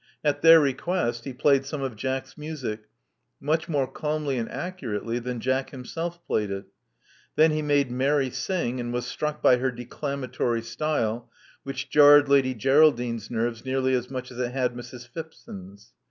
[0.23, 2.85] At their request he played some of Jack*s music,
[3.39, 6.65] much more calmly and accurately than Jack himself played it.
[7.35, 11.29] Then he made Mary sing, and was struck by her declamatory style,
[11.61, 15.07] which jarred Lady Geraldine's nerves nearly as much as it had Mrs.
[15.07, 15.91] Phipson*s.